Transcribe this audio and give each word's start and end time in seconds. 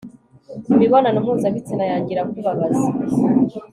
Imibonano 0.73 1.17
mpuzabitsina 1.23 1.83
yanjye 1.91 2.09
irakubabaza 2.11 2.85